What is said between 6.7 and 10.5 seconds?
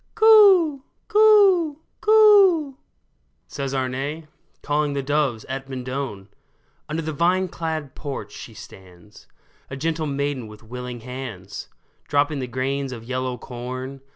Under the vine clad porch she stands, A gentle maiden